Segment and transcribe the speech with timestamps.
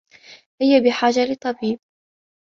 [0.61, 1.79] هي بحاجة لطبيب.